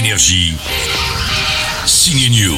Énergie. 0.00 0.54
Signe 1.84 2.30
News. 2.30 2.56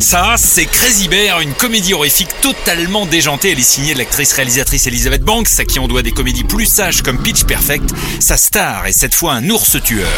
Ça, 0.00 0.36
c'est 0.38 0.64
Crazy 0.64 1.08
Bear, 1.08 1.42
une 1.42 1.52
comédie 1.52 1.92
horrifique 1.92 2.30
totalement 2.40 3.04
déjantée. 3.04 3.50
Elle 3.50 3.58
est 3.58 3.62
signée 3.62 3.92
de 3.92 3.98
l'actrice 3.98 4.32
réalisatrice 4.32 4.86
Elizabeth 4.86 5.24
Banks, 5.24 5.58
à 5.58 5.66
qui 5.66 5.78
on 5.78 5.88
doit 5.88 6.00
des 6.00 6.12
comédies 6.12 6.44
plus 6.44 6.64
sages 6.64 7.02
comme 7.02 7.22
Pitch 7.22 7.44
Perfect. 7.44 7.90
Sa 8.18 8.38
star 8.38 8.86
est 8.86 8.92
cette 8.92 9.14
fois 9.14 9.34
un 9.34 9.50
ours 9.50 9.76
tueur. 9.82 10.08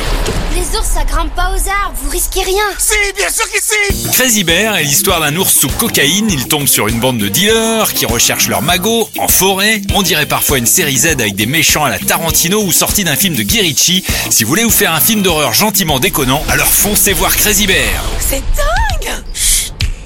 Les 0.54 0.78
ours, 0.78 0.86
ça 0.86 1.04
grimpe 1.04 1.34
pas 1.34 1.50
aux 1.50 1.68
arbres, 1.68 1.96
vous 2.02 2.10
risquez 2.10 2.42
rien. 2.42 2.64
Si, 2.78 2.94
bien 3.16 3.28
sûr 3.28 3.44
que 3.50 3.58
si 3.60 4.08
Crazy 4.12 4.44
Bear 4.44 4.76
est 4.76 4.84
l'histoire 4.84 5.20
d'un 5.20 5.34
ours 5.36 5.52
sous 5.52 5.68
cocaïne. 5.68 6.30
Il 6.30 6.46
tombe 6.46 6.66
sur 6.66 6.88
une 6.88 7.00
bande 7.00 7.18
de 7.18 7.28
dealers 7.28 7.92
qui 7.92 8.06
recherchent 8.06 8.48
leur 8.48 8.62
magot 8.62 9.08
en 9.18 9.28
forêt. 9.28 9.82
On 9.94 10.02
dirait 10.02 10.26
parfois 10.26 10.58
une 10.58 10.66
série 10.66 10.96
Z 10.96 11.06
avec 11.06 11.34
des 11.34 11.46
méchants 11.46 11.84
à 11.84 11.90
la 11.90 11.98
Tarantino 11.98 12.62
ou 12.62 12.72
sortie 12.72 13.04
d'un 13.04 13.16
film 13.16 13.34
de 13.34 13.42
Guy 13.42 13.60
Ritchie. 13.60 14.04
Si 14.30 14.44
vous 14.44 14.48
voulez 14.48 14.64
vous 14.64 14.70
faire 14.70 14.92
un 14.92 15.00
film 15.00 15.22
d'horreur 15.22 15.52
gentiment 15.52 15.98
déconnant, 15.98 16.42
alors 16.48 16.68
foncez 16.68 17.12
voir 17.12 17.36
Crazy 17.36 17.66
Bear. 17.66 18.04
C'est 18.20 18.42
dingue 18.56 19.22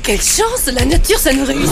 Quelle 0.03 0.21
chance 0.23 0.67
La 0.73 0.85
nature, 0.85 1.19
ça 1.19 1.33
nous 1.33 1.45
réussit 1.45 1.69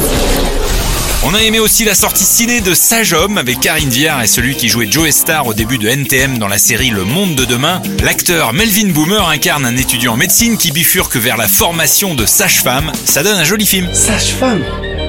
a 1.37 1.43
aimé 1.43 1.61
aussi 1.61 1.85
la 1.85 1.95
sortie 1.95 2.25
ciné 2.25 2.63
de 2.63 2.73
Sage 2.73 3.13
Homme 3.13 3.37
avec 3.37 3.61
Karine 3.61 3.91
Viard 3.91 4.23
et 4.23 4.27
celui 4.27 4.57
qui 4.57 4.69
jouait 4.69 4.91
Joe 4.91 5.11
Star 5.11 5.47
au 5.47 5.53
début 5.53 5.77
de 5.77 5.87
NTM 5.87 6.39
dans 6.39 6.49
la 6.49 6.57
série 6.57 6.89
Le 6.89 7.05
Monde 7.05 7.35
de 7.35 7.45
demain. 7.45 7.83
L'acteur 8.03 8.55
Melvin 8.55 8.89
Boomer 8.89 9.29
incarne 9.29 9.67
un 9.67 9.77
étudiant 9.77 10.15
en 10.15 10.17
médecine 10.17 10.57
qui 10.57 10.73
bifurque 10.73 11.17
vers 11.17 11.37
la 11.37 11.47
formation 11.47 12.15
de 12.15 12.25
sage-femme. 12.25 12.91
Ça 13.05 13.23
donne 13.23 13.37
un 13.37 13.45
joli 13.45 13.67
film. 13.67 13.89
Sage-femme? 13.93 14.65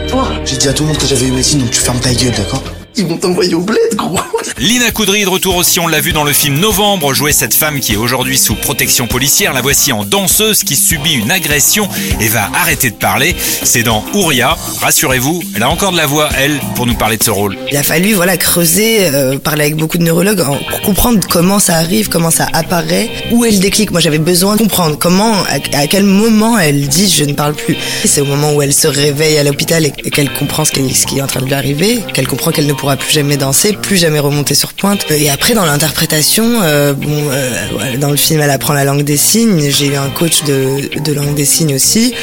Toi? 0.09 0.29
J'ai 0.43 0.57
dit 0.57 0.67
à 0.67 0.73
tout 0.73 0.83
le 0.83 0.89
monde 0.89 0.97
que 0.97 1.07
j'avais 1.07 1.27
eu 1.27 1.31
médecine, 1.31 1.59
donc 1.59 1.71
tu 1.71 1.79
fermes 1.79 1.99
ta 2.01 2.13
gueule, 2.13 2.33
d'accord? 2.35 2.63
Ils 2.99 3.05
vont 3.05 3.17
t'envoyer 3.17 3.53
au 3.53 3.61
bled, 3.61 3.77
gros 3.95 4.17
Lina 4.57 4.89
Coudry 4.91 5.23
de 5.23 5.29
retour 5.29 5.55
aussi, 5.55 5.79
on 5.79 5.87
l'a 5.87 5.99
vu 5.99 6.13
dans 6.13 6.23
le 6.23 6.33
film 6.33 6.59
Novembre, 6.59 7.13
jouer 7.13 7.31
cette 7.31 7.53
femme 7.53 7.79
qui 7.79 7.93
est 7.93 7.97
aujourd'hui 7.97 8.37
sous 8.39 8.55
protection 8.55 9.05
policière. 9.05 9.53
La 9.53 9.61
voici 9.61 9.91
en 9.91 10.03
danseuse 10.03 10.63
qui 10.63 10.75
subit 10.75 11.13
une 11.13 11.29
agression 11.29 11.87
et 12.19 12.27
va 12.27 12.49
arrêter 12.55 12.89
de 12.89 12.95
parler. 12.95 13.35
C'est 13.63 13.83
dans 13.83 14.03
Ouria. 14.13 14.57
Rassurez-vous, 14.81 15.43
elle 15.55 15.61
a 15.63 15.69
encore 15.69 15.91
de 15.91 15.97
la 15.97 16.07
voix, 16.07 16.29
elle, 16.39 16.59
pour 16.75 16.87
nous 16.87 16.95
parler 16.95 17.17
de 17.17 17.23
ce 17.23 17.29
rôle. 17.29 17.55
Il 17.69 17.77
a 17.77 17.83
fallu 17.83 18.13
voilà 18.13 18.35
creuser, 18.37 19.05
euh, 19.13 19.37
parler 19.37 19.65
avec 19.65 19.75
beaucoup 19.75 19.99
de 19.99 20.03
neurologues 20.03 20.43
pour 20.69 20.81
comprendre 20.81 21.19
comment 21.29 21.59
ça 21.59 21.75
arrive, 21.75 22.09
comment 22.09 22.31
ça 22.31 22.47
apparaît, 22.53 23.09
où 23.31 23.45
est 23.45 23.51
le 23.51 23.59
déclic. 23.59 23.91
Moi, 23.91 23.99
j'avais 23.99 24.17
besoin 24.17 24.55
de 24.55 24.59
comprendre 24.61 24.97
comment, 24.97 25.33
à, 25.43 25.77
à 25.77 25.87
quel 25.87 26.03
moment 26.03 26.57
elle 26.57 26.87
dit 26.87 27.09
je 27.15 27.25
ne 27.25 27.33
parle 27.33 27.53
plus. 27.53 27.75
Et 28.03 28.07
C'est 28.07 28.21
au 28.21 28.25
moment 28.25 28.53
où 28.53 28.61
elle 28.63 28.73
se 28.73 28.87
réveille 28.87 29.37
à 29.37 29.43
l'hôpital 29.43 29.85
et, 29.85 29.93
et 30.03 30.09
qu'elle 30.09 30.33
comprend 30.33 30.65
ce 30.65 30.71
qui, 30.71 30.95
ce 30.95 31.05
qui 31.05 31.19
est 31.19 31.21
en 31.21 31.27
train 31.27 31.41
de 31.41 31.45
lui 31.45 31.53
arriver, 31.53 31.99
qu'elle 32.13 32.27
comprend 32.27 32.51
qu'elle 32.51 32.65
ne 32.65 32.73
pourra 32.73 32.86
plus 32.95 33.11
jamais 33.11 33.37
danser, 33.37 33.73
plus 33.73 33.97
jamais 33.97 34.19
remonter 34.19 34.55
sur 34.55 34.73
pointe. 34.73 35.05
Et 35.11 35.29
après, 35.29 35.53
dans 35.53 35.65
l'interprétation, 35.65 36.61
euh, 36.61 36.93
bon, 36.93 37.29
euh, 37.31 37.67
voilà, 37.73 37.97
dans 37.97 38.11
le 38.11 38.17
film, 38.17 38.39
elle 38.41 38.49
apprend 38.49 38.73
la 38.73 38.83
langue 38.83 39.03
des 39.03 39.17
signes. 39.17 39.69
J'ai 39.69 39.87
eu 39.87 39.95
un 39.95 40.09
coach 40.09 40.43
de, 40.43 40.99
de 40.99 41.13
langue 41.13 41.35
des 41.35 41.45
signes 41.45 41.75
aussi. 41.75 42.13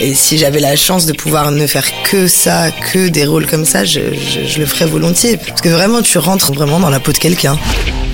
Et 0.00 0.14
si 0.14 0.38
j'avais 0.38 0.60
la 0.60 0.76
chance 0.76 1.06
de 1.06 1.12
pouvoir 1.12 1.50
ne 1.50 1.66
faire 1.66 1.86
que 2.04 2.28
ça, 2.28 2.70
que 2.70 3.08
des 3.08 3.24
rôles 3.24 3.46
comme 3.46 3.64
ça, 3.64 3.84
je, 3.84 4.00
je, 4.14 4.46
je 4.46 4.58
le 4.58 4.66
ferais 4.66 4.86
volontiers. 4.86 5.36
Parce 5.36 5.60
que 5.60 5.68
vraiment, 5.68 6.02
tu 6.02 6.18
rentres 6.18 6.52
vraiment 6.52 6.78
dans 6.78 6.90
la 6.90 7.00
peau 7.00 7.12
de 7.12 7.18
quelqu'un. 7.18 7.58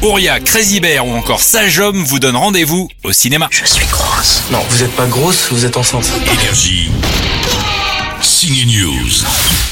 Ouria, 0.02 0.38
Crazy 0.38 0.78
Bear 0.80 1.06
ou 1.06 1.12
encore 1.14 1.40
Sage 1.40 1.80
Homme 1.80 2.04
vous 2.04 2.20
donnent 2.20 2.36
rendez-vous 2.36 2.88
au 3.02 3.12
cinéma. 3.12 3.48
Je 3.50 3.66
suis 3.66 3.86
grosse. 3.86 4.42
Non, 4.52 4.60
vous 4.70 4.84
êtes 4.84 4.92
pas 4.92 5.06
grosse, 5.06 5.48
vous 5.50 5.64
êtes 5.64 5.76
enceinte. 5.76 6.08
Énergie. 6.40 6.88
Signe 8.22 8.64
News. 8.66 9.67